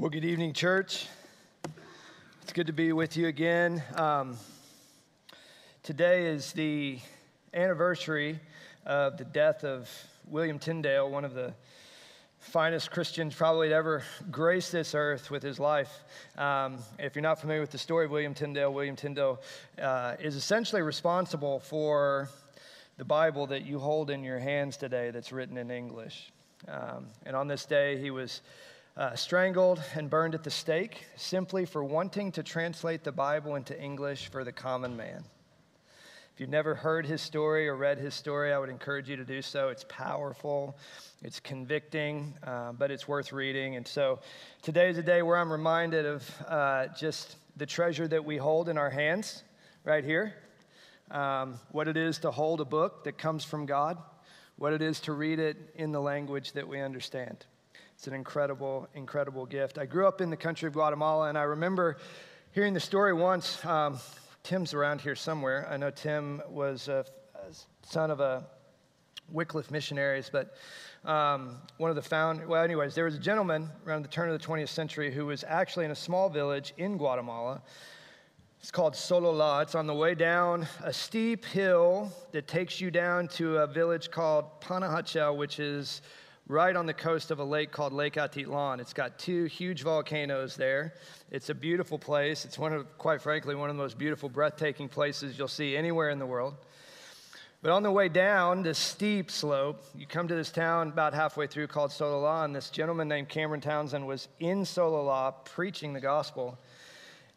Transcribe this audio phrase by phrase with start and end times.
[0.00, 1.08] Well, good evening, church.
[2.40, 3.82] It's good to be with you again.
[3.94, 4.38] Um,
[5.82, 7.00] today is the
[7.52, 8.40] anniversary
[8.86, 9.90] of the death of
[10.26, 11.52] William Tyndale, one of the
[12.38, 15.92] finest Christians probably to ever grace this earth with his life.
[16.38, 19.38] Um, if you're not familiar with the story of William Tyndale, William Tyndale
[19.78, 22.30] uh, is essentially responsible for
[22.96, 26.32] the Bible that you hold in your hands today that's written in English.
[26.68, 28.40] Um, and on this day, he was
[28.96, 33.80] uh, strangled and burned at the stake simply for wanting to translate the Bible into
[33.80, 35.24] English for the common man.
[36.34, 39.24] If you've never heard his story or read his story, I would encourage you to
[39.24, 39.68] do so.
[39.68, 40.76] It's powerful,
[41.22, 43.76] it's convicting, uh, but it's worth reading.
[43.76, 44.20] And so
[44.62, 48.68] today is a day where I'm reminded of uh, just the treasure that we hold
[48.68, 49.42] in our hands
[49.84, 50.34] right here.
[51.10, 53.98] Um, what it is to hold a book that comes from God,
[54.56, 57.44] what it is to read it in the language that we understand.
[58.00, 59.76] It's an incredible, incredible gift.
[59.76, 61.98] I grew up in the country of Guatemala, and I remember
[62.50, 63.62] hearing the story once.
[63.62, 63.98] Um,
[64.42, 65.68] Tim's around here somewhere.
[65.70, 68.46] I know Tim was a, a son of a
[69.30, 70.56] Wycliffe missionaries, but
[71.04, 72.46] um, one of the found.
[72.46, 75.44] Well, anyways, there was a gentleman around the turn of the 20th century who was
[75.46, 77.60] actually in a small village in Guatemala.
[78.60, 79.60] It's called Sololá.
[79.60, 84.10] It's on the way down a steep hill that takes you down to a village
[84.10, 86.00] called Panajachel, which is
[86.50, 88.80] right on the coast of a lake called Lake Atitlan.
[88.80, 90.94] It's got two huge volcanoes there.
[91.30, 92.44] It's a beautiful place.
[92.44, 96.10] It's one of, quite frankly, one of the most beautiful, breathtaking places you'll see anywhere
[96.10, 96.56] in the world.
[97.62, 101.46] But on the way down this steep slope, you come to this town about halfway
[101.46, 106.58] through called Sololá, and this gentleman named Cameron Townsend was in Sololá preaching the gospel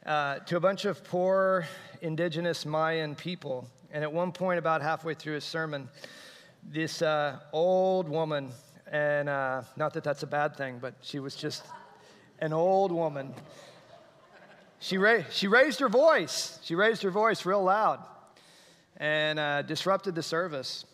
[0.07, 1.67] uh, to a bunch of poor
[2.01, 3.69] indigenous Mayan people.
[3.91, 5.87] And at one point, about halfway through his sermon,
[6.63, 8.49] this uh, old woman
[8.93, 11.63] and uh, not that that's a bad thing, but she was just
[12.37, 13.33] an old woman.
[14.77, 16.59] She, ra- she raised her voice.
[16.61, 18.05] She raised her voice real loud
[18.97, 20.85] and uh, disrupted the service.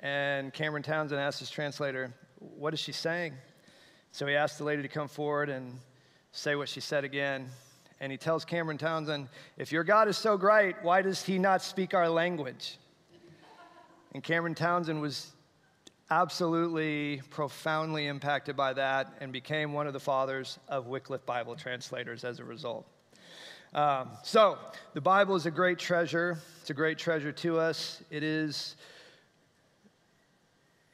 [0.00, 3.32] And Cameron Townsend asked his translator, What is she saying?
[4.12, 5.78] So he asked the lady to come forward and
[6.32, 7.48] say what she said again.
[8.00, 11.62] And he tells Cameron Townsend, If your God is so great, why does he not
[11.62, 12.76] speak our language?
[14.12, 15.32] And Cameron Townsend was
[16.10, 22.24] absolutely profoundly impacted by that and became one of the fathers of Wycliffe Bible translators
[22.24, 22.86] as a result.
[23.74, 24.56] Um, so,
[24.94, 26.38] the Bible is a great treasure.
[26.60, 28.02] It's a great treasure to us.
[28.10, 28.76] It is,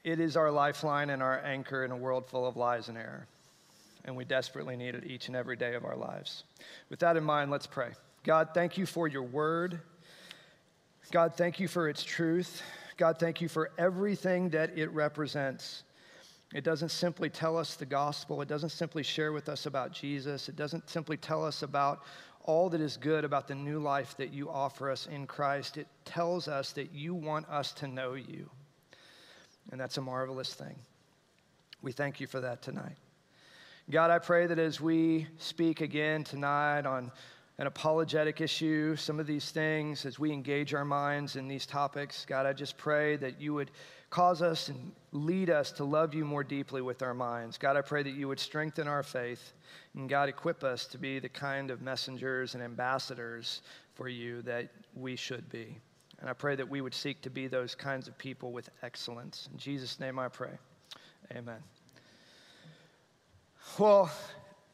[0.03, 3.27] it is our lifeline and our anchor in a world full of lies and error.
[4.05, 6.45] And we desperately need it each and every day of our lives.
[6.89, 7.91] With that in mind, let's pray.
[8.25, 9.81] God, thank you for your word.
[11.13, 12.63] God, thank you for its truth.
[13.03, 15.83] God, thank you for everything that it represents.
[16.55, 20.49] It doesn't simply tell us the gospel, it doesn't simply share with us about Jesus,
[20.49, 22.05] it doesn't simply tell us about
[22.45, 25.79] all that is good about the new life that you offer us in Christ.
[25.79, 28.49] It tells us that you want us to know you.
[29.73, 30.77] And that's a marvelous thing.
[31.83, 32.99] We thank you for that tonight.
[33.91, 37.11] God, I pray that as we speak again tonight on
[37.63, 42.25] an apologetic issue, some of these things, as we engage our minds in these topics,
[42.25, 43.71] God, I just pray that you would
[44.11, 47.59] cause us and lead us to love you more deeply with our minds.
[47.59, 49.53] God, I pray that you would strengthen our faith.
[49.95, 53.63] And God, equip us to be the kind of messengers and ambassadors
[53.95, 55.79] for you that we should be.
[56.19, 59.49] And I pray that we would seek to be those kinds of people with excellence.
[59.53, 60.59] In Jesus' name I pray.
[61.37, 61.63] Amen.
[63.79, 64.11] Well,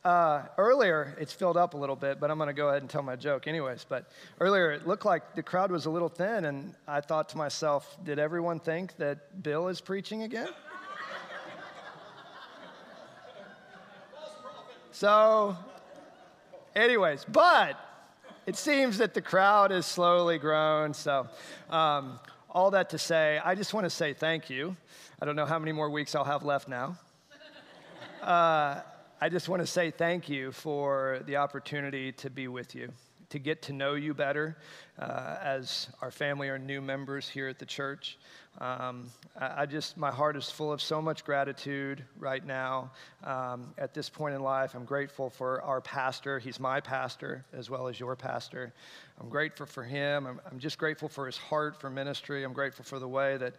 [0.08, 2.88] uh, earlier, it's filled up a little bit, but I'm going to go ahead and
[2.88, 3.84] tell my joke anyways.
[3.86, 4.10] But
[4.40, 7.98] earlier, it looked like the crowd was a little thin, and I thought to myself,
[8.04, 10.48] did everyone think that Bill is preaching again?
[14.92, 15.58] so,
[16.74, 17.78] anyways, but
[18.46, 20.94] it seems that the crowd has slowly grown.
[20.94, 21.28] So,
[21.68, 24.74] um, all that to say, I just want to say thank you.
[25.20, 26.96] I don't know how many more weeks I'll have left now.
[28.22, 28.80] Uh,
[29.20, 32.92] I just want to say thank you for the opportunity to be with you,
[33.30, 34.56] to get to know you better
[34.96, 38.16] uh, as our family are new members here at the church.
[38.60, 42.92] Um, I, just, my heart is full of so much gratitude right now
[43.24, 44.76] um, at this point in life.
[44.76, 46.38] I'm grateful for our pastor.
[46.38, 48.72] He's my pastor as well as your pastor.
[49.20, 50.28] I'm grateful for him.
[50.28, 52.44] I'm, I'm just grateful for his heart for ministry.
[52.44, 53.54] I'm grateful for the way that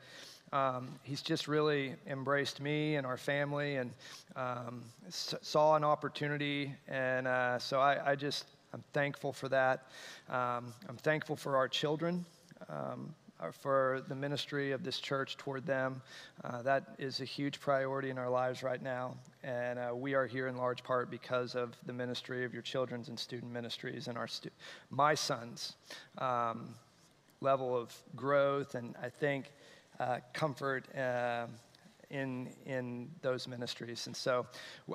[0.52, 3.92] um, he's just really embraced me and our family and
[4.36, 6.74] um, saw an opportunity.
[6.88, 9.88] And uh, so I, I, just, I'm thankful for that.
[10.30, 12.26] Um, I'm thankful for our children.
[12.70, 16.02] Um, uh, for the ministry of this church toward them.
[16.44, 19.16] Uh, that is a huge priority in our lives right now.
[19.44, 23.08] And uh, we are here in large part because of the ministry of your children's
[23.08, 24.50] and student ministries and our stu-
[24.90, 25.78] my sons'
[26.18, 26.76] um,
[27.40, 29.54] level of growth and I think
[30.00, 31.48] uh, comfort uh,
[32.10, 34.08] in, in those ministries.
[34.08, 34.48] And so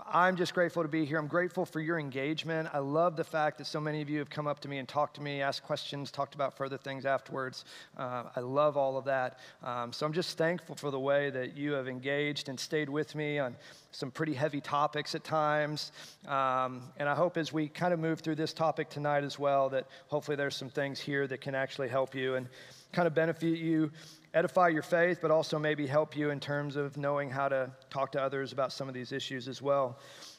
[0.06, 1.18] I'm just grateful to be here.
[1.18, 2.68] I'm grateful for your engagement.
[2.72, 4.88] I love the fact that so many of you have come up to me and
[4.88, 7.64] talked to me, asked questions, talked about further things afterwards.
[7.96, 9.38] Uh, I love all of that.
[9.62, 13.14] Um, so I'm just thankful for the way that you have engaged and stayed with
[13.14, 13.54] me on
[13.92, 15.92] some pretty heavy topics at times.
[16.26, 19.68] Um, and I hope as we kind of move through this topic tonight as well,
[19.68, 22.48] that hopefully there's some things here that can actually help you and
[22.90, 23.92] kind of benefit you
[24.34, 28.10] edify your faith, but also maybe help you in terms of knowing how to talk
[28.12, 29.98] to others about some of these issues as well.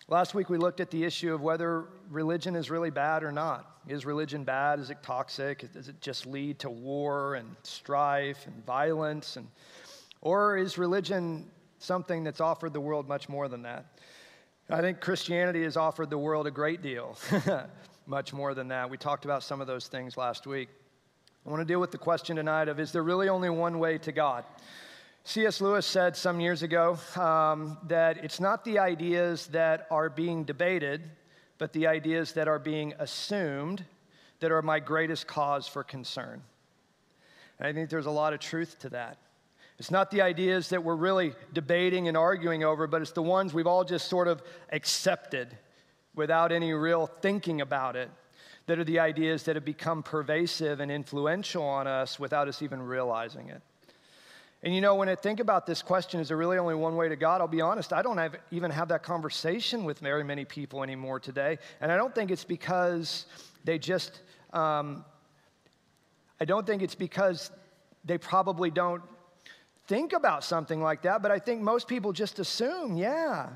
[0.10, 3.80] Last week we looked at the issue of whether religion is really bad or not.
[3.88, 4.80] Is religion bad?
[4.80, 5.72] Is it toxic?
[5.72, 9.38] Does it just lead to war and strife and violence?
[9.38, 9.48] And,
[10.22, 11.50] or is religion
[11.80, 13.86] something that's offered the world much more than that?
[14.70, 17.18] I think Christianity has offered the world a great deal,
[18.08, 18.90] much more than that.
[18.90, 20.70] We talked about some of those things last week.
[21.46, 24.00] I want to deal with the question tonight of is there really only one way
[24.00, 24.46] to God?
[25.26, 25.62] C.S.
[25.62, 31.04] Lewis said some years ago um, that it's not the ideas that are being debated,
[31.60, 33.86] but the ideas that are being assumed
[34.40, 36.42] that are my greatest cause for concern.
[37.60, 39.20] And I think there's a lot of truth to that.
[39.78, 43.54] It's not the ideas that we're really debating and arguing over, but it's the ones
[43.54, 44.42] we've all just sort of
[44.72, 45.56] accepted
[46.16, 48.10] without any real thinking about it
[48.68, 52.82] that are the ideas that have become pervasive and influential on us without us even
[52.82, 53.62] realizing it.
[54.64, 57.08] And you know, when I think about this question, is there really only one way
[57.08, 57.40] to God?
[57.40, 61.20] I'll be honest, I don't have, even have that conversation with very many people anymore
[61.20, 61.60] today.
[61.82, 63.28] And I don't think it's because
[63.64, 64.22] they just,
[64.54, 65.06] um,
[66.40, 67.52] I don't think it's because
[68.06, 69.04] they probably don't
[69.88, 73.50] think about something like that, but I think most people just assume, yeah.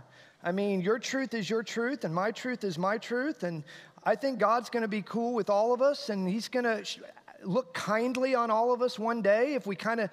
[0.43, 3.63] I mean, your truth is your truth, and my truth is my truth, and
[4.03, 6.83] I think God's going to be cool with all of us, and He's going to
[7.43, 10.09] look kindly on all of us one day if we kind of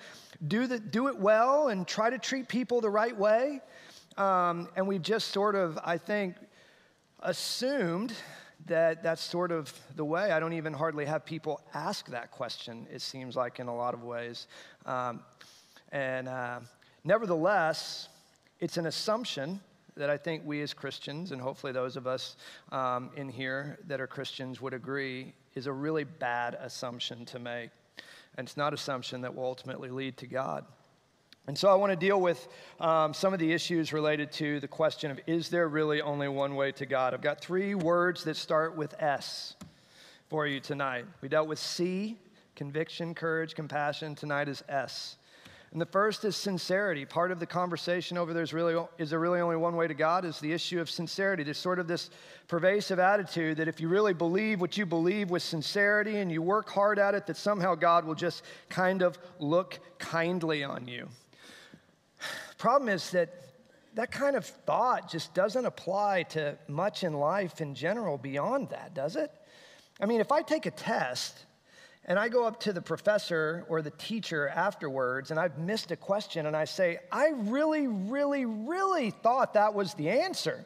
[0.47, 3.61] do, do it well and try to treat people the right way.
[4.17, 6.37] Um, and we've just sort of, I think,
[7.21, 8.15] assumed
[8.67, 10.33] that that's sort of the way.
[10.33, 13.95] I don't even hardly have people ask that question, it seems like, in a lot
[13.95, 14.47] of ways.
[14.87, 15.21] Um,
[15.93, 16.61] and uh,
[17.05, 18.09] nevertheless,
[18.61, 19.61] it's an assumption
[19.97, 22.37] that I think we as Christians, and hopefully those of us
[22.71, 27.71] um, in here that are Christians would agree, is a really bad assumption to make.
[28.37, 30.67] And it's not assumption that will ultimately lead to God.
[31.49, 32.49] And so I want to deal with
[32.81, 36.57] um, some of the issues related to the question of is there really only one
[36.57, 37.15] way to God?
[37.15, 39.55] I've got three words that start with S
[40.29, 41.07] for you tonight.
[41.21, 42.19] We dealt with C,
[42.57, 44.17] conviction, courage, compassion.
[44.17, 45.19] Tonight is S.
[45.73, 47.05] And the first is sincerity.
[47.05, 50.25] Part of the conversation over there's really is there really only one way to God
[50.25, 51.43] is the issue of sincerity.
[51.43, 52.11] There's sort of this
[52.49, 56.71] pervasive attitude that if you really believe what you believe with sincerity and you work
[56.71, 61.09] hard at it, that somehow God will just kind of look kindly on you.
[62.59, 63.35] Problem is that
[63.95, 68.95] that kind of thought just doesn't apply to much in life in general beyond that,
[68.95, 69.31] does it?
[70.01, 71.47] I mean, if I take a test
[72.09, 75.97] and I go up to the professor or the teacher afterwards and I've missed a
[75.97, 80.65] question and I say, I really, really, really thought that was the answer.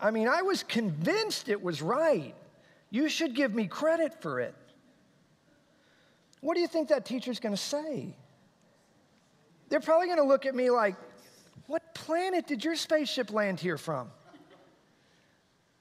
[0.00, 2.34] I mean, I was convinced it was right.
[2.90, 4.54] You should give me credit for it.
[6.40, 8.14] What do you think that teacher's going to say?
[9.68, 10.96] They're probably going to look at me like,
[11.66, 14.10] What planet did your spaceship land here from?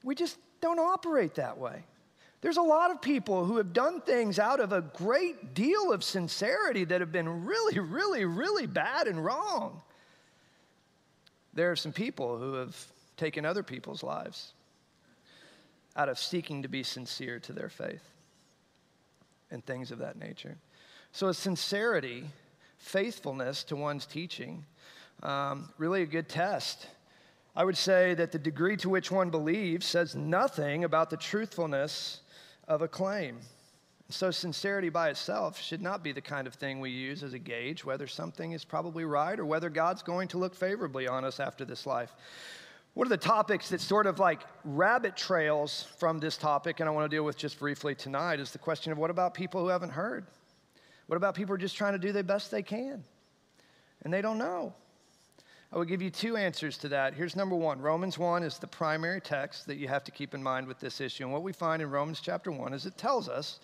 [0.03, 1.83] We just don't operate that way.
[2.41, 6.03] There's a lot of people who have done things out of a great deal of
[6.03, 9.81] sincerity that have been really, really, really bad and wrong.
[11.53, 12.77] There are some people who have
[13.17, 14.53] taken other people's lives
[15.97, 18.07] out of seeking to be sincere to their faith
[19.51, 20.55] and things of that nature.
[21.11, 22.23] So, a sincerity,
[22.77, 24.63] faithfulness to one's teaching,
[25.23, 26.87] um, really a good test
[27.55, 32.21] I would say that the degree to which one believes says nothing about the truthfulness
[32.69, 33.39] of a claim.
[34.11, 37.39] So, sincerity by itself should not be the kind of thing we use as a
[37.39, 41.39] gauge whether something is probably right or whether God's going to look favorably on us
[41.39, 42.15] after this life.
[42.95, 46.91] One of the topics that sort of like rabbit trails from this topic, and I
[46.91, 49.67] want to deal with just briefly tonight, is the question of what about people who
[49.67, 50.25] haven't heard?
[51.05, 53.03] What about people who are just trying to do the best they can
[54.03, 54.73] and they don't know?
[55.71, 57.13] I will give you two answers to that.
[57.13, 60.41] Here's number one Romans 1 is the primary text that you have to keep in
[60.41, 61.23] mind with this issue.
[61.23, 63.59] And what we find in Romans chapter 1 is it tells us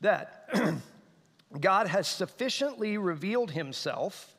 [0.00, 0.48] that
[1.60, 4.34] God has sufficiently revealed himself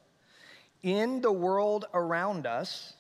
[0.81, 2.93] in the world around us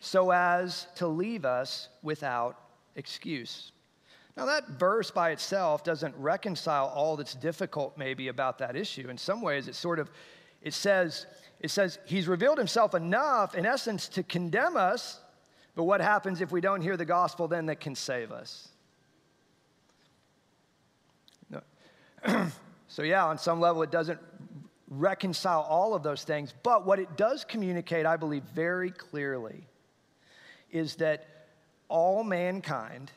[0.00, 2.60] so as to leave us without
[2.96, 3.72] excuse.
[4.36, 9.08] Now, that verse by itself doesn't reconcile all that's difficult, maybe, about that issue.
[9.08, 10.10] In some ways, it sort of
[10.62, 11.26] it says,
[11.60, 15.20] it says he's revealed himself enough, in essence, to condemn us.
[15.74, 18.68] But what happens if we don't hear the gospel then that can save us?
[21.50, 21.60] No.
[22.88, 24.20] so, yeah, on some level, it doesn't
[24.88, 26.54] reconcile all of those things.
[26.62, 29.66] But what it does communicate, I believe, very clearly
[30.70, 31.26] is that
[31.88, 33.10] all mankind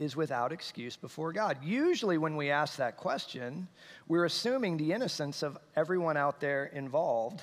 [0.00, 1.58] is without excuse before God.
[1.62, 3.68] Usually, when we ask that question,
[4.08, 7.42] we're assuming the innocence of everyone out there involved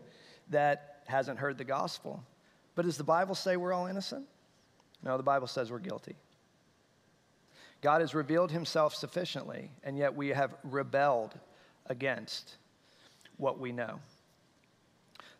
[0.50, 2.22] that hasn't heard the gospel.
[2.74, 4.26] But does the Bible say we're all innocent?
[5.04, 6.16] No, the Bible says we're guilty.
[7.82, 11.38] God has revealed himself sufficiently, and yet we have rebelled
[11.86, 12.56] against
[13.36, 14.00] what we know.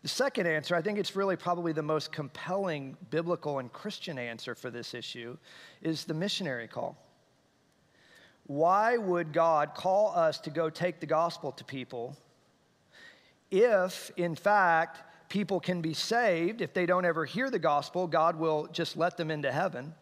[0.03, 4.53] The second answer, I think it's really probably the most compelling biblical and Christian answer
[4.53, 5.37] for this issue,
[5.81, 6.97] is the missionary call.
[8.45, 12.17] Why would God call us to go take the gospel to people
[13.49, 16.59] if, in fact, people can be saved?
[16.59, 19.93] If they don't ever hear the gospel, God will just let them into heaven.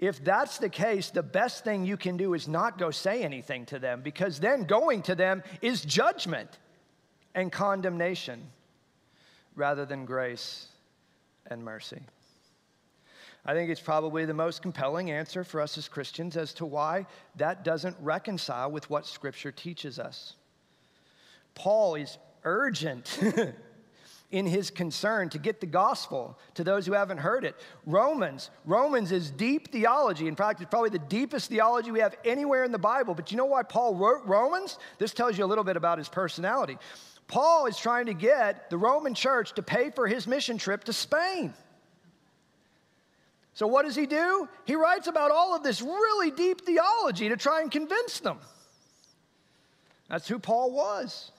[0.00, 3.66] If that's the case, the best thing you can do is not go say anything
[3.66, 6.58] to them because then going to them is judgment
[7.36, 8.48] and condemnation
[9.60, 10.66] rather than grace
[11.46, 12.00] and mercy.
[13.44, 17.06] I think it's probably the most compelling answer for us as Christians as to why
[17.36, 20.34] that doesn't reconcile with what Scripture teaches us.
[21.54, 23.18] Paul is urgent
[24.30, 27.56] in his concern to get the gospel to those who haven't heard it.
[27.84, 30.28] Romans, Romans is deep theology.
[30.28, 33.14] In fact, it's probably the deepest theology we have anywhere in the Bible.
[33.14, 34.78] But you know why Paul wrote Romans?
[34.98, 36.78] This tells you a little bit about his personality.
[37.30, 40.92] Paul is trying to get the Roman church to pay for his mission trip to
[40.92, 41.54] Spain.
[43.54, 44.48] So, what does he do?
[44.64, 48.38] He writes about all of this really deep theology to try and convince them.
[50.08, 51.30] That's who Paul was.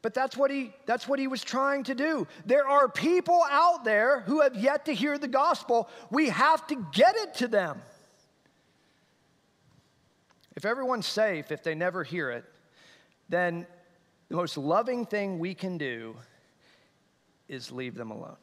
[0.00, 2.26] But that's what he that's what he was trying to do.
[2.46, 5.90] There are people out there who have yet to hear the gospel.
[6.10, 7.82] We have to get it to them.
[10.56, 12.46] If everyone's safe if they never hear it,
[13.28, 13.66] then
[14.30, 16.16] the most loving thing we can do
[17.48, 18.36] is leave them alone.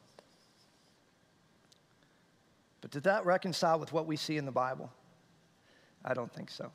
[2.82, 4.92] But did that reconcile with what we see in the Bible?
[6.04, 6.70] I don't think so.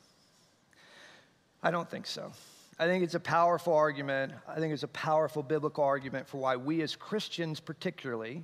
[1.62, 2.34] I don't think so.
[2.80, 4.34] I think it's a powerful argument.
[4.48, 8.44] I think it's a powerful biblical argument for why we as Christians, particularly,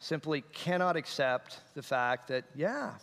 [0.00, 2.94] simply cannot accept the fact that, yeah,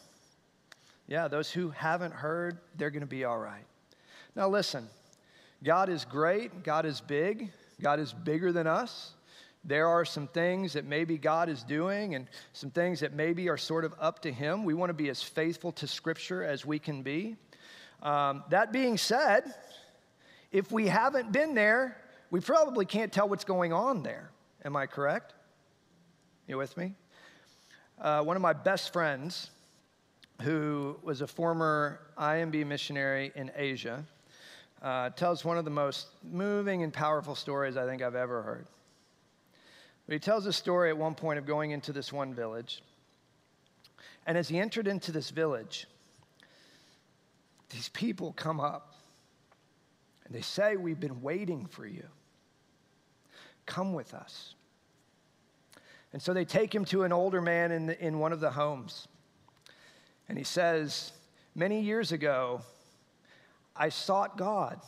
[1.07, 3.65] yeah, those who haven't heard, they're going to be all right.
[4.35, 4.89] Now, listen,
[5.63, 7.50] God is great, God is big,
[7.82, 9.13] God is bigger than us.
[9.63, 13.58] There are some things that maybe God is doing and some things that maybe are
[13.58, 14.65] sort of up to Him.
[14.65, 17.38] We want to be as faithful to Scripture as we can be.
[18.01, 19.53] Um, that being said,
[20.51, 21.98] if we haven't been there,
[22.29, 24.32] we probably can't tell what's going on there.
[24.65, 25.34] Am I correct?
[26.46, 26.93] You with me?
[28.01, 29.50] Uh, one of my best friends,
[30.41, 34.03] who was a former IMB missionary in Asia,
[34.83, 38.67] uh, tells one of the most moving and powerful stories I think I've ever heard.
[40.05, 42.83] But he tells a story at one point of going into this one village.
[44.27, 45.87] And as he entered into this village,
[47.69, 48.95] these people come up
[50.25, 52.05] and they say, We've been waiting for you.
[53.65, 54.55] Come with us.
[56.11, 58.51] And so they take him to an older man in, the, in one of the
[58.51, 59.07] homes.
[60.27, 61.13] And he says,
[61.55, 62.61] Many years ago,
[63.75, 64.79] I sought God.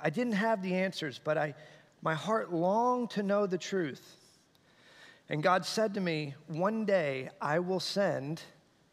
[0.00, 1.54] I didn't have the answers, but I,
[2.02, 4.16] my heart longed to know the truth.
[5.28, 8.42] And God said to me, One day I will send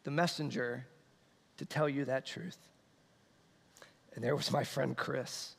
[0.03, 0.87] the messenger
[1.57, 2.57] to tell you that truth.
[4.15, 5.55] And there was my friend Chris.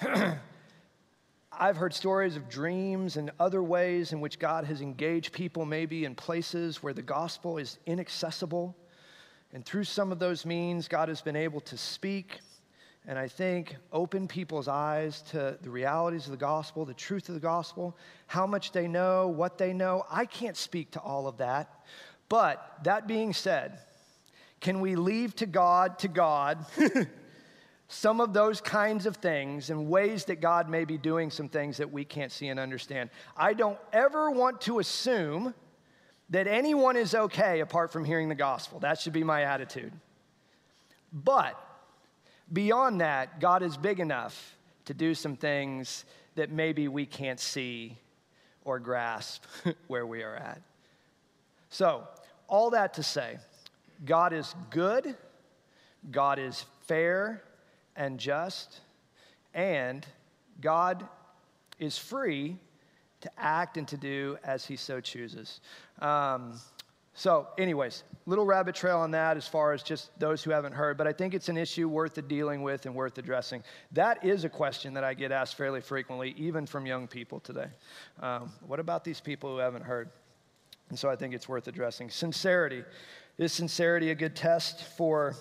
[1.60, 6.04] I've heard stories of dreams and other ways in which God has engaged people, maybe
[6.04, 8.76] in places where the gospel is inaccessible
[9.52, 12.38] and through some of those means, God has been able to speak
[13.08, 17.34] and I think open people's eyes to the realities of the gospel, the truth of
[17.34, 20.04] the gospel, how much they know, what they know.
[20.10, 21.70] I can't speak to all of that.
[22.28, 23.78] But that being said,
[24.60, 26.66] can we leave to God, to God,
[27.88, 31.78] some of those kinds of things and ways that God may be doing some things
[31.78, 33.08] that we can't see and understand?
[33.34, 35.54] I don't ever want to assume
[36.30, 38.80] that anyone is okay apart from hearing the gospel.
[38.80, 39.92] That should be my attitude.
[41.12, 41.58] But
[42.52, 44.56] Beyond that, God is big enough
[44.86, 46.04] to do some things
[46.34, 47.98] that maybe we can't see
[48.64, 49.44] or grasp
[49.86, 50.62] where we are at.
[51.68, 52.08] So,
[52.46, 53.38] all that to say,
[54.06, 55.14] God is good,
[56.10, 57.42] God is fair
[57.94, 58.80] and just,
[59.52, 60.06] and
[60.62, 61.06] God
[61.78, 62.56] is free
[63.20, 65.60] to act and to do as he so chooses.
[66.00, 66.60] Um,
[67.18, 70.96] so, anyways, little rabbit trail on that as far as just those who haven't heard,
[70.96, 73.64] but I think it's an issue worth the dealing with and worth addressing.
[73.90, 77.66] That is a question that I get asked fairly frequently, even from young people today.
[78.22, 80.10] Um, what about these people who haven't heard?
[80.90, 82.08] And so I think it's worth addressing.
[82.08, 82.84] Sincerity.
[83.36, 85.34] Is sincerity a good test for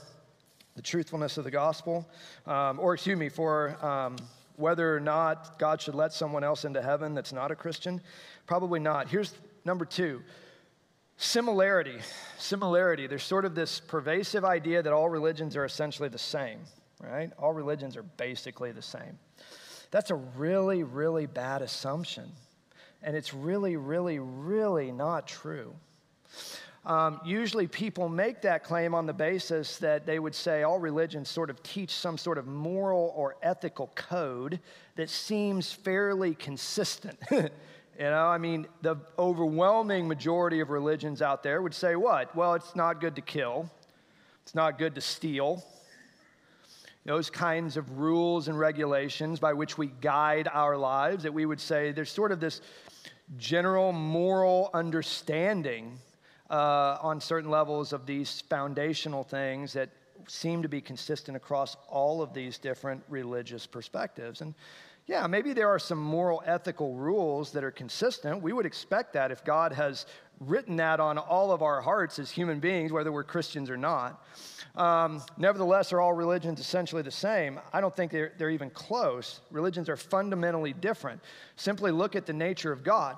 [0.75, 2.07] the truthfulness of the gospel?
[2.47, 4.15] Um, or, excuse me, for um,
[4.57, 8.01] whether or not God should let someone else into heaven that's not a Christian?
[8.45, 9.07] Probably not.
[9.07, 9.33] Here's
[9.63, 10.21] number two
[11.17, 11.97] Similarity.
[12.37, 13.07] Similarity.
[13.07, 16.59] There's sort of this pervasive idea that all religions are essentially the same,
[17.01, 17.31] right?
[17.39, 19.17] All religions are basically the same.
[19.89, 22.31] That's a really, really bad assumption.
[23.01, 25.73] And it's really, really, really not true.
[26.87, 31.27] Um, usually people make that claim on the basis that they would say all religions
[31.27, 34.61] sort of teach some sort of moral or ethical code
[34.95, 37.19] that seems fairly consistent.
[37.99, 42.35] You know, I mean, the overwhelming majority of religions out there would say what?
[42.35, 43.71] Well, it's not good to kill,
[44.43, 45.65] it's not good to steal.
[47.05, 51.59] Those kinds of rules and regulations by which we guide our lives, that we would
[51.59, 52.61] say there's sort of this
[53.39, 55.97] general moral understanding
[56.49, 59.89] uh, on certain levels of these foundational things that
[60.27, 64.41] seem to be consistent across all of these different religious perspectives.
[64.41, 64.53] And
[65.05, 68.41] yeah, maybe there are some moral ethical rules that are consistent.
[68.41, 70.05] We would expect that if God has
[70.39, 74.23] written that on all of our hearts as human beings, whether we're Christians or not.
[74.75, 77.59] Um, nevertheless, are all religions essentially the same?
[77.73, 79.39] I don't think they're, they're even close.
[79.49, 81.21] Religions are fundamentally different.
[81.55, 83.17] Simply look at the nature of God.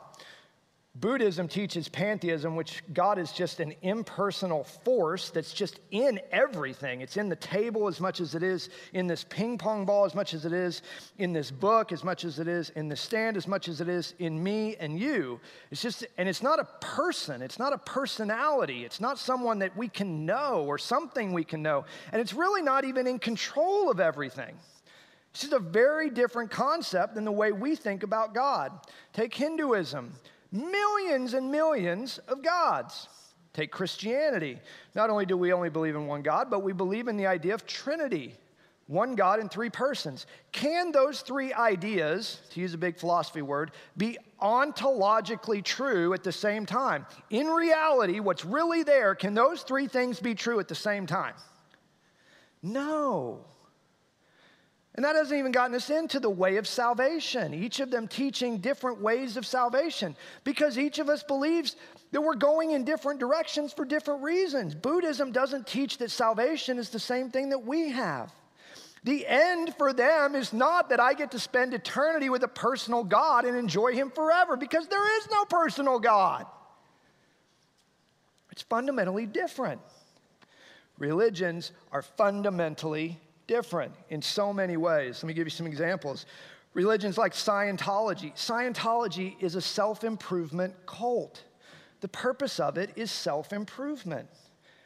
[0.99, 7.01] Buddhism teaches pantheism, which God is just an impersonal force that's just in everything.
[7.01, 10.13] It's in the table as much as it is in this ping pong ball, as
[10.13, 10.81] much as it is
[11.17, 13.87] in this book, as much as it is in the stand, as much as it
[13.87, 15.39] is in me and you.
[15.71, 19.77] It's just, and it's not a person, it's not a personality, it's not someone that
[19.77, 21.85] we can know or something we can know.
[22.11, 24.57] And it's really not even in control of everything.
[25.31, 28.71] It's just a very different concept than the way we think about God.
[29.13, 30.11] Take Hinduism
[30.51, 33.07] millions and millions of gods.
[33.53, 34.59] Take Christianity.
[34.95, 37.53] Not only do we only believe in one God, but we believe in the idea
[37.53, 38.35] of Trinity
[38.89, 40.25] one God in three persons.
[40.51, 46.31] Can those three ideas, to use a big philosophy word, be ontologically true at the
[46.31, 47.05] same time?
[47.29, 51.35] In reality, what's really there, can those three things be true at the same time?
[52.63, 53.45] No.
[54.99, 58.57] And that hasn't even gotten us into the way of salvation, each of them teaching
[58.57, 61.77] different ways of salvation, because each of us believes
[62.11, 64.75] that we're going in different directions for different reasons.
[64.75, 68.33] Buddhism doesn't teach that salvation is the same thing that we have.
[69.05, 73.05] The end for them is not that I get to spend eternity with a personal
[73.05, 76.45] God and enjoy Him forever, because there is no personal God.
[78.51, 79.79] It's fundamentally different.
[80.97, 83.17] Religions are fundamentally
[83.49, 85.23] different in so many ways.
[85.23, 86.27] Let me give you some examples.
[86.75, 88.31] Religions like Scientology.
[88.35, 91.43] Scientology is a self improvement cult.
[92.01, 94.29] The purpose of it is self improvement.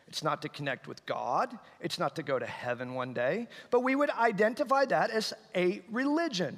[0.07, 3.81] It's not to connect with God, it's not to go to heaven one day, but
[3.81, 6.57] we would identify that as a religion.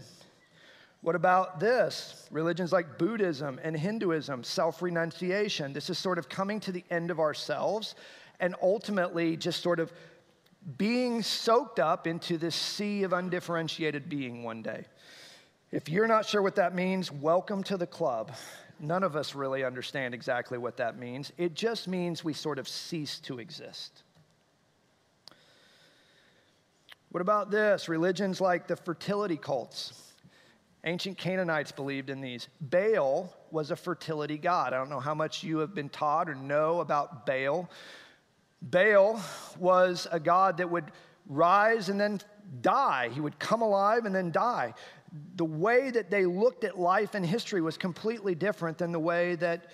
[1.02, 2.28] What about this?
[2.32, 5.74] Religions like Buddhism and Hinduism, self renunciation.
[5.74, 7.96] This is sort of coming to the end of ourselves
[8.40, 9.92] and ultimately just sort of
[10.78, 14.86] being soaked up into this sea of undifferentiated being one day.
[15.72, 18.32] If you're not sure what that means, welcome to the club.
[18.80, 21.32] None of us really understand exactly what that means.
[21.38, 24.04] It just means we sort of cease to exist.
[27.12, 27.88] What about this?
[27.88, 30.14] Religions like the fertility cults.
[30.84, 32.48] Ancient Canaanites believed in these.
[32.60, 34.74] Baal was a fertility god.
[34.74, 37.70] I don't know how much you have been taught or know about Baal.
[38.66, 39.22] Baal
[39.60, 40.92] was a god that would
[41.28, 42.20] rise and then
[42.62, 43.10] die.
[43.14, 44.74] He would come alive and then die.
[45.36, 49.36] The way that they looked at life and history was completely different than the way
[49.36, 49.68] that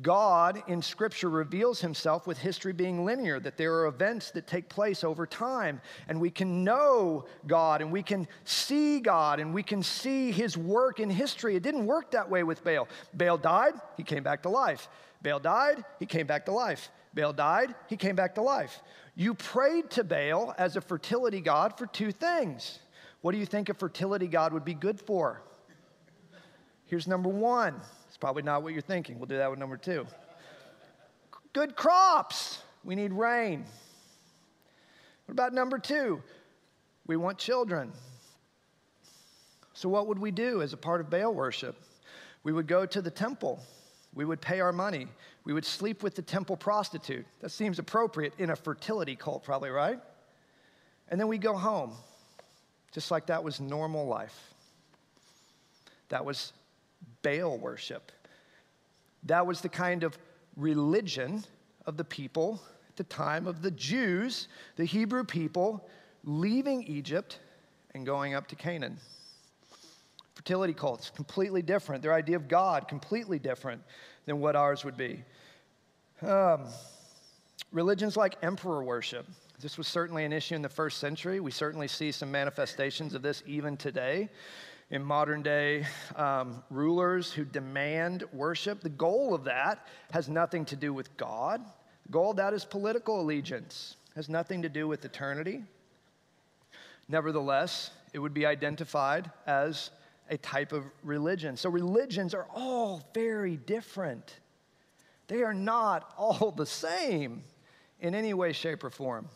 [0.00, 4.68] God in Scripture reveals himself with history being linear, that there are events that take
[4.68, 9.62] place over time, and we can know God, and we can see God, and we
[9.62, 11.56] can see his work in history.
[11.56, 12.88] It didn't work that way with Baal.
[13.12, 14.88] Baal died, he came back to life.
[15.22, 16.90] Baal died, he came back to life.
[17.14, 18.80] Baal died, he came back to life.
[19.14, 22.80] You prayed to Baal as a fertility god for two things.
[23.20, 25.42] What do you think a fertility god would be good for?
[26.86, 27.80] Here's number one.
[28.08, 29.18] It's probably not what you're thinking.
[29.18, 30.06] We'll do that with number two.
[31.52, 32.62] Good crops.
[32.82, 33.64] We need rain.
[35.26, 36.22] What about number two?
[37.06, 37.92] We want children.
[39.72, 41.76] So, what would we do as a part of Baal worship?
[42.42, 43.60] We would go to the temple.
[44.14, 45.08] We would pay our money.
[45.44, 47.26] We would sleep with the temple prostitute.
[47.40, 50.00] That seems appropriate in a fertility cult, probably, right?
[51.08, 51.92] And then we go home,
[52.92, 54.54] just like that was normal life.
[56.08, 56.52] That was
[57.22, 58.10] Baal worship.
[59.24, 60.16] That was the kind of
[60.56, 61.44] religion
[61.86, 65.86] of the people at the time of the Jews, the Hebrew people,
[66.24, 67.38] leaving Egypt
[67.94, 68.98] and going up to Canaan.
[70.44, 72.02] Fertility cults, completely different.
[72.02, 73.80] Their idea of God, completely different
[74.26, 75.24] than what ours would be.
[76.20, 76.66] Um,
[77.72, 79.26] religions like emperor worship.
[79.60, 81.40] This was certainly an issue in the first century.
[81.40, 84.28] We certainly see some manifestations of this even today
[84.90, 88.82] in modern day um, rulers who demand worship.
[88.82, 91.64] The goal of that has nothing to do with God.
[92.04, 95.62] The goal of that is political allegiance, it has nothing to do with eternity.
[97.08, 99.88] Nevertheless, it would be identified as
[100.30, 101.56] a type of religion.
[101.56, 104.40] So religions are all very different.
[105.28, 107.44] They are not all the same
[108.00, 109.28] in any way, shape, or form.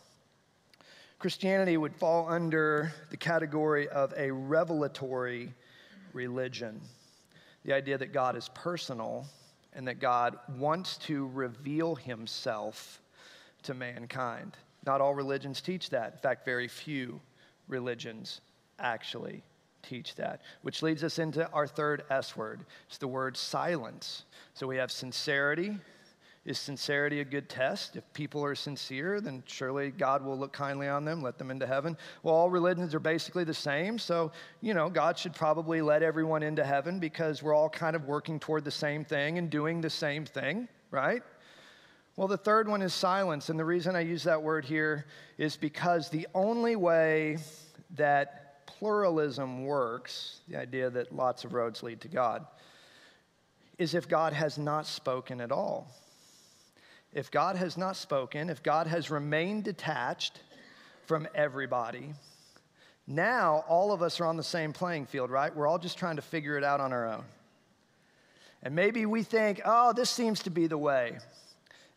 [1.19, 5.53] Christianity would fall under the category of a revelatory
[6.13, 6.81] religion.
[7.65, 9.27] The idea that God is personal
[9.73, 13.01] and that God wants to reveal himself
[13.65, 14.57] to mankind.
[14.87, 16.13] Not all religions teach that.
[16.13, 17.21] In fact, very few
[17.67, 18.41] religions
[18.79, 19.43] actually
[19.83, 22.65] teach that, which leads us into our third S word.
[22.89, 24.25] It's the word silence.
[24.55, 25.77] So we have sincerity.
[26.45, 27.97] Is sincerity a good test?
[27.97, 31.67] If people are sincere, then surely God will look kindly on them, let them into
[31.67, 31.95] heaven.
[32.23, 33.99] Well, all religions are basically the same.
[33.99, 38.07] So, you know, God should probably let everyone into heaven because we're all kind of
[38.07, 41.23] working toward the same thing and doing the same thing, right?
[42.17, 43.51] Well, the third one is silence.
[43.51, 45.05] And the reason I use that word here
[45.37, 47.37] is because the only way
[47.97, 52.47] that pluralism works, the idea that lots of roads lead to God,
[53.79, 55.89] is if God has not spoken at all.
[57.15, 60.41] If God has not spoken, if God has remained detached
[61.07, 62.13] from everybody,
[63.07, 65.55] now all of us are on the same playing field, right?
[65.55, 67.25] We're all just trying to figure it out on our own.
[68.63, 71.19] And maybe we think, oh, this seems to be the way.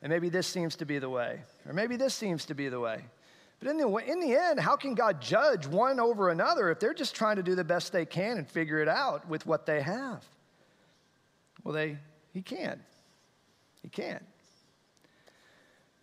[0.01, 1.41] And maybe this seems to be the way.
[1.67, 3.03] Or maybe this seems to be the way.
[3.61, 6.95] But in the, in the end, how can God judge one over another if they're
[6.95, 9.81] just trying to do the best they can and figure it out with what they
[9.81, 10.25] have?
[11.63, 11.99] Well, they,
[12.33, 12.81] he can't.
[13.83, 14.23] He can't.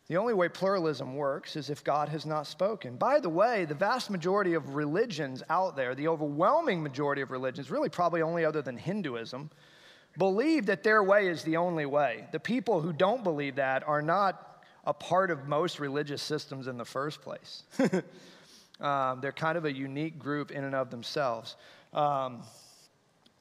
[0.06, 2.96] The only way pluralism works is if God has not spoken.
[2.96, 7.72] By the way, the vast majority of religions out there, the overwhelming majority of religions,
[7.72, 9.50] really probably only other than Hinduism,
[10.16, 12.26] believe that their way is the only way.
[12.30, 14.47] The people who don't believe that are not
[14.84, 17.64] a part of most religious systems in the first place.
[18.80, 21.56] um, they're kind of a unique group in and of themselves.
[21.92, 22.42] Um,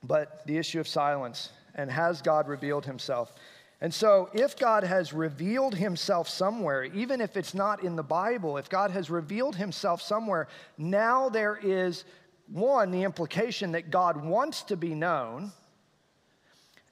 [0.04, 3.34] but the issue of silence and has God revealed himself?
[3.80, 8.58] And so, if God has revealed himself somewhere, even if it's not in the Bible,
[8.58, 10.48] if God has revealed himself somewhere,
[10.80, 12.04] now there is
[12.52, 15.52] one, the implication that God wants to be known,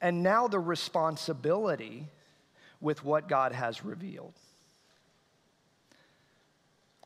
[0.00, 2.06] and now the responsibility
[2.80, 4.34] with what God has revealed.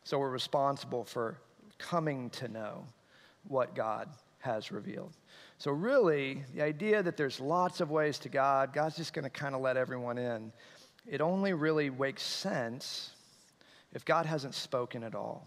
[0.04, 1.38] So we're responsible for
[1.78, 2.85] coming to know
[3.46, 4.09] what God
[4.40, 5.12] has revealed.
[5.59, 9.30] So, really, the idea that there's lots of ways to God, God's just going to
[9.30, 10.52] kind of let everyone in,
[11.06, 13.11] it only really makes sense
[13.92, 15.46] if God hasn't spoken at all.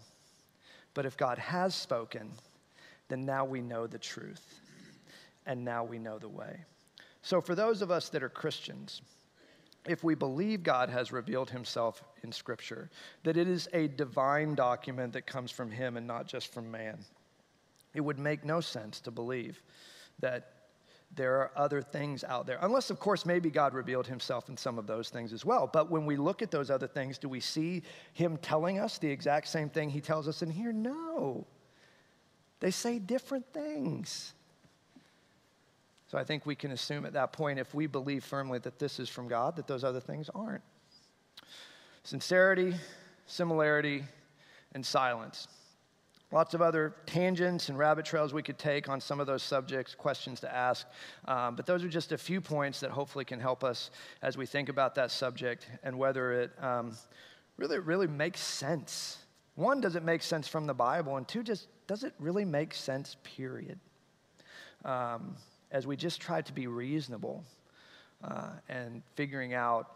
[0.94, 2.30] But if God has spoken,
[3.08, 4.60] then now we know the truth,
[5.46, 6.64] and now we know the way.
[7.22, 9.02] So, for those of us that are Christians,
[9.86, 12.90] if we believe God has revealed himself in Scripture,
[13.22, 16.98] that it is a divine document that comes from him and not just from man.
[17.92, 19.62] It would make no sense to believe
[20.20, 20.50] that
[21.14, 24.78] there are other things out there, unless, of course, maybe God revealed himself in some
[24.78, 25.68] of those things as well.
[25.72, 27.82] But when we look at those other things, do we see
[28.14, 30.72] him telling us the exact same thing he tells us in here?
[30.72, 31.46] No.
[32.58, 34.34] They say different things.
[36.06, 39.00] So I think we can assume at that point, if we believe firmly that this
[39.00, 40.62] is from God, that those other things aren't.
[42.04, 42.74] Sincerity,
[43.26, 44.04] similarity,
[44.74, 45.48] and silence.
[46.30, 49.94] Lots of other tangents and rabbit trails we could take on some of those subjects,
[49.94, 50.86] questions to ask.
[51.26, 53.90] Um, but those are just a few points that hopefully can help us
[54.20, 56.96] as we think about that subject and whether it um,
[57.56, 59.18] really, really makes sense.
[59.54, 61.16] One, does it make sense from the Bible?
[61.16, 63.78] And two, just does it really make sense, period?
[64.84, 65.36] Um,
[65.74, 67.44] as we just try to be reasonable
[68.22, 69.88] uh, and figuring out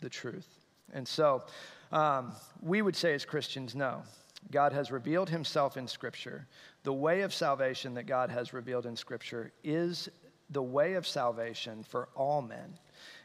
[0.00, 0.48] the truth.
[0.92, 1.44] And so
[1.92, 4.02] um, we would say as Christians, no.
[4.50, 6.46] God has revealed himself in Scripture.
[6.82, 10.08] The way of salvation that God has revealed in Scripture is
[10.48, 12.78] the way of salvation for all men.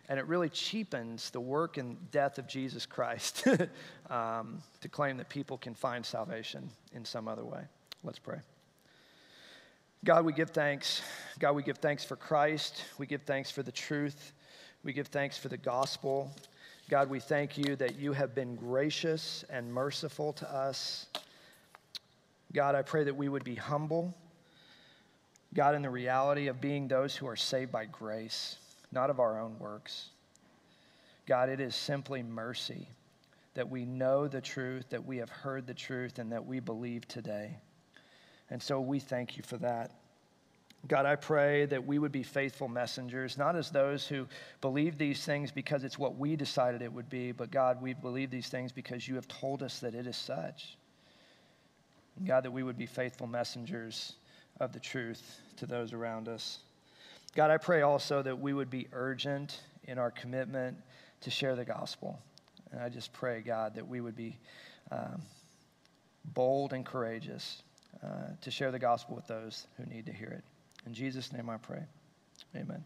[0.09, 3.47] And it really cheapens the work and death of Jesus Christ
[4.09, 7.61] um, to claim that people can find salvation in some other way.
[8.03, 8.39] Let's pray.
[10.05, 11.01] God, we give thanks.
[11.39, 12.83] God, we give thanks for Christ.
[12.99, 14.33] We give thanks for the truth.
[14.83, 16.31] We give thanks for the gospel.
[16.91, 21.07] God, we thank you that you have been gracious and merciful to us.
[22.53, 24.13] God, I pray that we would be humble.
[25.55, 28.57] God, in the reality of being those who are saved by grace,
[28.91, 30.09] not of our own works.
[31.25, 32.87] God, it is simply mercy
[33.55, 37.07] that we know the truth, that we have heard the truth, and that we believe
[37.07, 37.57] today.
[38.49, 39.91] And so we thank you for that.
[40.87, 44.27] God, I pray that we would be faithful messengers, not as those who
[44.61, 48.29] believe these things because it's what we decided it would be, but God, we believe
[48.29, 50.77] these things because you have told us that it is such.
[52.23, 54.13] God, that we would be faithful messengers
[54.59, 56.59] of the truth to those around us.
[57.35, 60.77] God, I pray also that we would be urgent in our commitment
[61.21, 62.19] to share the gospel.
[62.71, 64.37] And I just pray, God, that we would be
[64.91, 65.21] um,
[66.25, 67.63] bold and courageous
[68.03, 68.07] uh,
[68.41, 70.43] to share the gospel with those who need to hear it.
[70.85, 71.83] In Jesus' name I pray.
[72.55, 72.83] Amen.